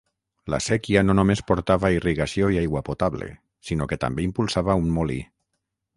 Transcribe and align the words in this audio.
La 0.53 0.59
séquia 0.67 1.03
no 1.09 1.15
només 1.17 1.43
portava 1.51 1.91
irrigació 1.97 2.49
i 2.55 2.59
aigua 2.63 2.83
potable, 2.89 3.27
sinó 3.69 3.89
que 3.93 4.03
també 4.05 4.29
impulsava 4.31 4.79
un 4.85 4.91
molí. 4.97 5.21